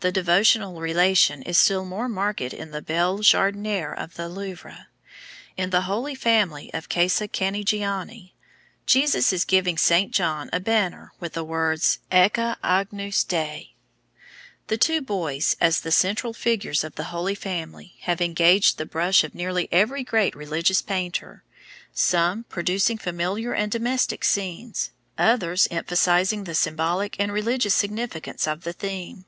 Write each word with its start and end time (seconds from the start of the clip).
The 0.00 0.12
devotional 0.12 0.80
relation 0.80 1.42
is 1.42 1.58
still 1.58 1.84
more 1.84 2.08
marked 2.08 2.40
in 2.52 2.70
the 2.70 2.80
Belle 2.80 3.18
Jardinière 3.18 3.92
of 3.98 4.14
the 4.14 4.28
Louvre. 4.28 4.86
In 5.56 5.70
the 5.70 5.80
Holy 5.80 6.14
Family 6.14 6.72
of 6.72 6.88
Casa 6.88 7.26
Canigiani, 7.26 8.30
Jesus 8.86 9.32
is 9.32 9.44
giving 9.44 9.76
Saint 9.76 10.12
John 10.12 10.48
a 10.52 10.60
banner 10.60 11.12
with 11.18 11.32
the 11.32 11.42
words 11.42 11.98
Ecce 12.12 12.54
Agnus 12.62 13.24
Dei. 13.24 13.74
The 14.68 14.76
two 14.76 15.00
boys, 15.00 15.56
as 15.60 15.80
the 15.80 15.90
central 15.90 16.32
figures 16.32 16.84
of 16.84 16.94
the 16.94 17.10
Holy 17.10 17.34
Family, 17.34 17.96
have 18.02 18.20
engaged 18.20 18.78
the 18.78 18.86
brush 18.86 19.24
of 19.24 19.34
nearly 19.34 19.68
every 19.72 20.04
great 20.04 20.36
religious 20.36 20.82
painter, 20.82 21.42
some 21.92 22.44
producing 22.44 22.96
familiar 22.96 23.52
and 23.54 23.72
domestic 23.72 24.22
scenes, 24.24 24.92
others 25.18 25.66
emphasizing 25.72 26.44
the 26.44 26.54
symbolic 26.54 27.18
and 27.18 27.32
religious 27.32 27.74
significance 27.74 28.46
of 28.46 28.62
the 28.62 28.72
theme. 28.72 29.24